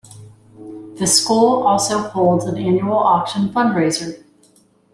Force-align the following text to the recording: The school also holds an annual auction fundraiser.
The 0.97 1.05
school 1.05 1.61
also 1.67 1.99
holds 1.99 2.45
an 2.45 2.57
annual 2.57 2.97
auction 2.97 3.49
fundraiser. 3.49 4.23